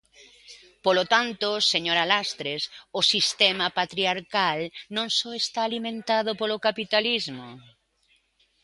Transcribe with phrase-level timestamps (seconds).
[0.85, 2.61] Polo tanto, señora Lastres,
[2.99, 4.59] o sistema patriarcal
[4.95, 7.47] non só esta alimentado polo capitalismo.